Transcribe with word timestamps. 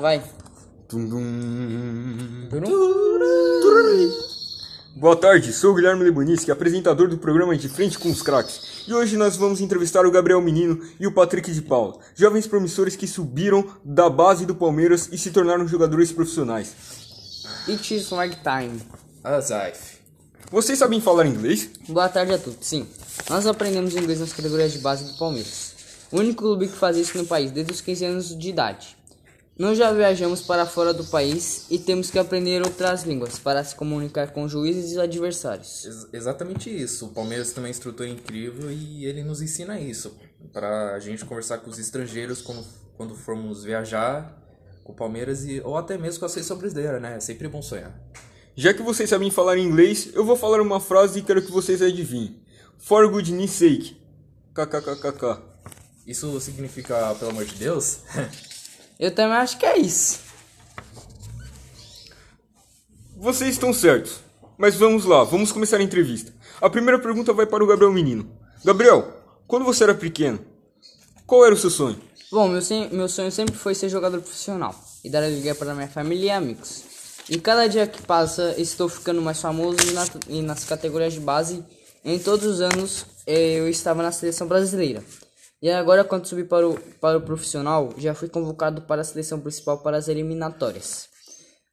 Vai. 0.00 0.22
Tum, 0.88 1.06
dum. 1.06 2.48
Boa 4.96 5.14
tarde, 5.14 5.52
sou 5.52 5.72
o 5.72 5.74
Guilherme 5.74 6.04
Leboniski, 6.04 6.50
apresentador 6.50 7.06
do 7.06 7.18
programa 7.18 7.54
De 7.54 7.68
Frente 7.68 7.98
com 7.98 8.10
os 8.10 8.22
Craques. 8.22 8.86
E 8.88 8.94
hoje 8.94 9.18
nós 9.18 9.36
vamos 9.36 9.60
entrevistar 9.60 10.06
o 10.06 10.10
Gabriel 10.10 10.40
Menino 10.40 10.80
e 10.98 11.06
o 11.06 11.12
Patrick 11.12 11.52
de 11.52 11.60
Paula, 11.60 11.98
jovens 12.14 12.46
promissores 12.46 12.96
que 12.96 13.06
subiram 13.06 13.62
da 13.84 14.08
base 14.08 14.46
do 14.46 14.54
Palmeiras 14.54 15.10
e 15.12 15.18
se 15.18 15.30
tornaram 15.30 15.68
jogadores 15.68 16.10
profissionais. 16.10 16.74
It 17.68 17.94
is 17.94 18.08
like 18.10 18.38
time. 18.42 18.80
Azaif. 19.22 19.98
Vocês 20.50 20.78
sabem 20.78 21.02
falar 21.02 21.26
inglês? 21.26 21.68
Boa 21.86 22.08
tarde 22.08 22.32
a 22.32 22.38
todos. 22.38 22.66
Sim, 22.66 22.86
nós 23.28 23.46
aprendemos 23.46 23.94
inglês 23.94 24.18
nas 24.18 24.32
categorias 24.32 24.72
de 24.72 24.78
base 24.78 25.12
do 25.12 25.18
Palmeiras. 25.18 25.74
O 26.10 26.18
único 26.18 26.42
clube 26.42 26.68
que 26.68 26.76
faz 26.76 26.96
isso 26.96 27.18
no 27.18 27.26
país 27.26 27.50
desde 27.50 27.70
os 27.70 27.82
15 27.82 28.04
anos 28.06 28.38
de 28.38 28.48
idade. 28.48 28.99
Nós 29.60 29.76
já 29.76 29.92
viajamos 29.92 30.40
para 30.40 30.64
fora 30.64 30.94
do 30.94 31.04
país 31.04 31.66
e 31.68 31.78
temos 31.78 32.10
que 32.10 32.18
aprender 32.18 32.62
outras 32.62 33.02
línguas 33.02 33.38
para 33.38 33.62
se 33.62 33.76
comunicar 33.76 34.32
com 34.32 34.48
juízes 34.48 34.92
e 34.92 34.98
adversários. 34.98 35.84
Ex- 35.84 36.08
exatamente 36.14 36.70
isso. 36.70 37.04
O 37.04 37.08
Palmeiras 37.10 37.52
tem 37.52 37.62
uma 37.62 37.68
estrutura 37.68 38.08
incrível 38.08 38.72
e 38.72 39.04
ele 39.04 39.22
nos 39.22 39.42
ensina 39.42 39.78
isso. 39.78 40.16
Pra 40.50 40.98
gente 40.98 41.26
conversar 41.26 41.58
com 41.58 41.68
os 41.68 41.78
estrangeiros 41.78 42.40
quando, 42.40 42.64
quando 42.96 43.14
formos 43.14 43.62
viajar 43.62 44.34
com 44.82 44.92
o 44.92 44.96
Palmeiras 44.96 45.44
e, 45.44 45.60
ou 45.60 45.76
até 45.76 45.98
mesmo 45.98 46.20
com 46.20 46.24
a 46.24 46.30
seleção 46.30 46.56
brasileira, 46.56 46.98
né? 46.98 47.16
É 47.16 47.20
sempre 47.20 47.46
bom 47.46 47.60
sonhar. 47.60 47.94
Já 48.56 48.72
que 48.72 48.80
vocês 48.82 49.10
sabem 49.10 49.30
falar 49.30 49.58
inglês, 49.58 50.08
eu 50.14 50.24
vou 50.24 50.36
falar 50.36 50.62
uma 50.62 50.80
frase 50.80 51.18
e 51.18 51.22
quero 51.22 51.42
que 51.42 51.52
vocês 51.52 51.82
adivinhem. 51.82 52.40
For 52.78 53.06
goodness 53.10 53.50
sake. 53.50 54.00
KKKKK. 54.54 55.38
Isso 56.06 56.40
significa, 56.40 57.14
pelo 57.16 57.32
amor 57.32 57.44
de 57.44 57.56
Deus? 57.56 57.98
Eu 59.00 59.10
também 59.10 59.38
acho 59.38 59.56
que 59.56 59.64
é 59.64 59.78
isso. 59.78 60.20
Vocês 63.16 63.52
estão 63.52 63.72
certos. 63.72 64.20
Mas 64.58 64.74
vamos 64.74 65.06
lá, 65.06 65.24
vamos 65.24 65.50
começar 65.52 65.78
a 65.78 65.82
entrevista. 65.82 66.34
A 66.60 66.68
primeira 66.68 66.98
pergunta 66.98 67.32
vai 67.32 67.46
para 67.46 67.64
o 67.64 67.66
Gabriel 67.66 67.90
Menino. 67.90 68.30
Gabriel, 68.62 69.10
quando 69.46 69.64
você 69.64 69.84
era 69.84 69.94
pequeno, 69.94 70.38
qual 71.26 71.46
era 71.46 71.54
o 71.54 71.56
seu 71.56 71.70
sonho? 71.70 71.98
Bom, 72.30 72.46
meu, 72.46 72.60
sen- 72.60 72.90
meu 72.92 73.08
sonho 73.08 73.32
sempre 73.32 73.54
foi 73.56 73.74
ser 73.74 73.88
jogador 73.88 74.20
profissional 74.20 74.74
e 75.02 75.08
dar 75.08 75.22
alegria 75.24 75.54
para 75.54 75.74
minha 75.74 75.88
família 75.88 76.26
e 76.26 76.30
amigos. 76.30 76.82
E 77.28 77.38
cada 77.40 77.66
dia 77.68 77.86
que 77.86 78.02
passa, 78.02 78.54
estou 78.58 78.86
ficando 78.86 79.22
mais 79.22 79.40
famoso 79.40 79.78
e, 79.88 79.92
na- 79.92 80.06
e 80.28 80.42
nas 80.42 80.64
categorias 80.64 81.14
de 81.14 81.20
base. 81.20 81.64
Em 82.04 82.18
todos 82.18 82.44
os 82.46 82.60
anos, 82.60 83.06
eh, 83.26 83.54
eu 83.60 83.68
estava 83.68 84.02
na 84.02 84.12
seleção 84.12 84.46
brasileira. 84.46 85.02
E 85.62 85.70
agora, 85.70 86.04
quando 86.04 86.26
subi 86.26 86.44
para 86.44 86.66
o, 86.66 86.80
para 87.00 87.18
o 87.18 87.20
profissional, 87.20 87.92
já 87.98 88.14
fui 88.14 88.28
convocado 88.28 88.82
para 88.82 89.02
a 89.02 89.04
seleção 89.04 89.38
principal 89.40 89.82
para 89.82 89.98
as 89.98 90.08
eliminatórias. 90.08 91.08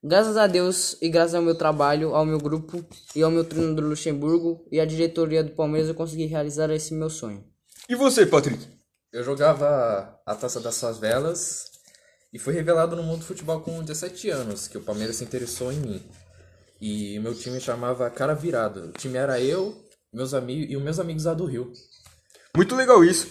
Graças 0.03 0.37
a 0.37 0.45
Deus 0.45 0.97
e 1.01 1.09
graças 1.09 1.33
ao 1.33 1.41
meu 1.41 1.55
trabalho, 1.55 2.13
ao 2.13 2.25
meu 2.25 2.37
grupo 2.37 2.85
e 3.15 3.23
ao 3.23 3.31
meu 3.31 3.43
treinador 3.43 3.85
Luxemburgo 3.85 4.67
e 4.71 4.79
à 4.79 4.85
diretoria 4.85 5.43
do 5.43 5.51
Palmeiras, 5.51 5.87
eu 5.89 5.95
consegui 5.95 6.25
realizar 6.25 6.69
esse 6.69 6.93
meu 6.93 7.09
sonho. 7.09 7.43
E 7.89 7.95
você, 7.95 8.25
Patrick? 8.25 8.67
Eu 9.11 9.23
jogava 9.23 10.19
a 10.25 10.35
Taça 10.35 10.59
das 10.59 10.79
Favelas 10.79 11.71
e 12.33 12.37
fui 12.37 12.53
revelado 12.53 12.95
no 12.95 13.03
mundo 13.03 13.19
do 13.19 13.25
futebol 13.25 13.61
com 13.61 13.81
17 13.81 14.29
anos, 14.29 14.67
que 14.67 14.77
o 14.77 14.83
Palmeiras 14.83 15.15
se 15.15 15.23
interessou 15.23 15.71
em 15.71 15.77
mim. 15.77 16.03
E 16.79 17.17
meu 17.19 17.33
time 17.33 17.59
chamava 17.59 18.09
Cara 18.09 18.35
Virado. 18.35 18.89
O 18.89 18.91
time 18.91 19.17
era 19.17 19.41
eu, 19.41 19.75
meus 20.13 20.33
amigos 20.33 20.69
e 20.69 20.75
os 20.75 20.83
meus 20.83 20.99
amigos 20.99 21.23
lá 21.23 21.33
do 21.33 21.45
Rio. 21.45 21.71
Muito 22.55 22.75
legal 22.75 23.03
isso. 23.03 23.27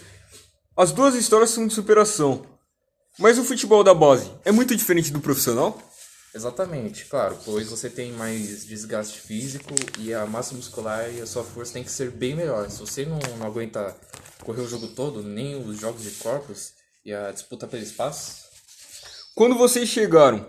As 0.77 0.93
duas 0.93 1.15
histórias 1.15 1.51
são 1.51 1.67
de 1.67 1.73
superação. 1.73 2.45
Mas 3.19 3.39
o 3.39 3.45
futebol 3.45 3.83
da 3.83 3.95
base 3.95 4.31
é 4.45 4.53
muito 4.53 4.77
diferente 4.77 5.11
do 5.11 5.21
profissional? 5.21 5.81
Exatamente, 6.35 7.07
claro, 7.07 7.35
pois 7.47 7.71
você 7.71 7.89
tem 7.89 8.13
mais 8.13 8.67
desgaste 8.67 9.19
físico 9.19 9.75
e 9.99 10.13
a 10.13 10.27
massa 10.27 10.55
muscular 10.55 11.11
e 11.11 11.23
a 11.23 11.27
sua 11.27 11.43
força 11.43 11.73
tem 11.73 11.83
que 11.83 11.91
ser 11.91 12.11
bem 12.11 12.35
melhor. 12.35 12.69
Se 12.69 12.79
você 12.81 13.07
não, 13.07 13.19
não 13.39 13.47
aguenta 13.47 13.97
correr 14.45 14.61
o 14.61 14.69
jogo 14.69 14.89
todo, 14.89 15.23
nem 15.23 15.59
os 15.59 15.81
jogos 15.81 16.03
de 16.03 16.11
corpos 16.11 16.75
e 17.03 17.15
a 17.15 17.33
disputa 17.33 17.67
pelo 17.67 17.83
espaço, 17.83 18.45
Quando 19.35 19.57
vocês 19.57 19.89
chegaram, 19.89 20.47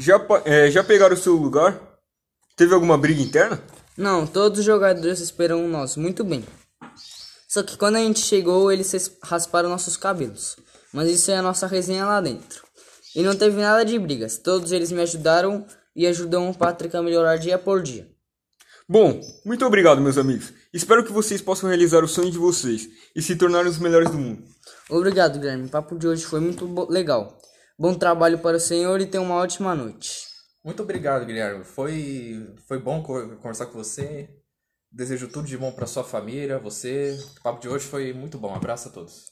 já, 0.00 0.18
é, 0.46 0.70
já 0.70 0.82
pegaram 0.82 1.14
o 1.14 1.18
seu 1.18 1.34
lugar? 1.34 1.78
Teve 2.56 2.72
alguma 2.72 2.96
briga 2.96 3.20
interna? 3.20 3.62
Não, 3.98 4.26
todos 4.26 4.60
os 4.60 4.64
jogadores 4.64 5.20
esperam 5.20 5.68
nós 5.68 5.94
muito 5.94 6.24
bem. 6.24 6.42
Só 7.52 7.62
que 7.62 7.76
quando 7.76 7.96
a 7.96 7.98
gente 7.98 8.20
chegou, 8.20 8.72
eles 8.72 9.18
rasparam 9.22 9.68
nossos 9.68 9.94
cabelos. 9.94 10.56
Mas 10.90 11.10
isso 11.10 11.30
é 11.30 11.36
a 11.36 11.42
nossa 11.42 11.66
resenha 11.66 12.06
lá 12.06 12.18
dentro. 12.18 12.62
E 13.14 13.22
não 13.22 13.36
teve 13.36 13.60
nada 13.60 13.84
de 13.84 13.98
brigas. 13.98 14.38
Todos 14.38 14.72
eles 14.72 14.90
me 14.90 15.02
ajudaram 15.02 15.66
e 15.94 16.06
ajudam 16.06 16.48
o 16.48 16.54
Patrick 16.56 16.96
a 16.96 17.02
melhorar 17.02 17.36
dia 17.36 17.58
por 17.58 17.82
dia. 17.82 18.08
Bom, 18.88 19.20
muito 19.44 19.66
obrigado, 19.66 20.00
meus 20.00 20.16
amigos. 20.16 20.50
Espero 20.72 21.04
que 21.04 21.12
vocês 21.12 21.42
possam 21.42 21.68
realizar 21.68 22.02
o 22.02 22.08
sonho 22.08 22.30
de 22.30 22.38
vocês 22.38 22.88
e 23.14 23.20
se 23.20 23.36
tornarem 23.36 23.70
os 23.70 23.78
melhores 23.78 24.10
do 24.10 24.16
mundo. 24.16 24.42
Obrigado, 24.88 25.38
Guilherme. 25.38 25.66
O 25.66 25.70
papo 25.70 25.98
de 25.98 26.08
hoje 26.08 26.24
foi 26.24 26.40
muito 26.40 26.64
legal. 26.90 27.36
Bom 27.78 27.92
trabalho 27.92 28.38
para 28.38 28.56
o 28.56 28.60
senhor 28.60 28.98
e 29.02 29.06
tenha 29.06 29.22
uma 29.22 29.34
ótima 29.34 29.74
noite. 29.74 30.22
Muito 30.64 30.82
obrigado, 30.82 31.26
Guilherme. 31.26 31.64
Foi, 31.64 32.46
foi 32.66 32.78
bom 32.78 33.02
co- 33.02 33.36
conversar 33.36 33.66
com 33.66 33.76
você. 33.76 34.30
Desejo 34.92 35.28
tudo 35.28 35.46
de 35.48 35.56
bom 35.56 35.72
para 35.72 35.86
sua 35.86 36.04
família, 36.04 36.58
você. 36.58 37.18
O 37.38 37.42
papo 37.42 37.60
de 37.60 37.68
hoje 37.68 37.86
foi 37.86 38.12
muito 38.12 38.38
bom. 38.38 38.54
Abraço 38.54 38.88
a 38.88 38.92
todos. 38.92 39.31